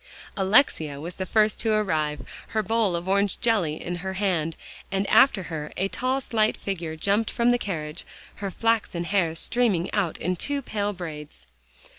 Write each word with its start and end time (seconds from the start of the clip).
Alexia 0.35 0.99
was 0.99 1.17
the 1.17 1.27
first 1.27 1.59
to 1.59 1.71
arrive, 1.73 2.25
her 2.47 2.63
bowl 2.63 2.95
of 2.95 3.07
orange 3.07 3.39
jelly 3.39 3.79
in 3.79 3.97
her 3.97 4.13
hand, 4.13 4.57
and 4.91 5.05
after 5.11 5.43
her, 5.43 5.71
a 5.77 5.89
tall 5.89 6.19
slight 6.19 6.57
figure 6.57 6.95
jumped 6.95 7.29
from 7.29 7.51
the 7.51 7.59
carriage, 7.59 8.03
her 8.37 8.49
flaxen 8.49 9.03
hair 9.03 9.35
streaming 9.35 9.93
out 9.93 10.17
in 10.17 10.35
two 10.35 10.63
pale 10.63 10.91
braids. 10.91 11.45